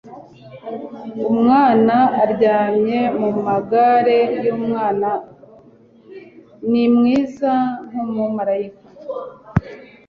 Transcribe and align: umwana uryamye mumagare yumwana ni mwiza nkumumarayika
umwana 1.31 1.95
uryamye 2.23 2.99
mumagare 3.19 4.19
yumwana 4.45 5.09
ni 6.69 6.85
mwiza 6.95 7.53
nkumumarayika 7.87 8.87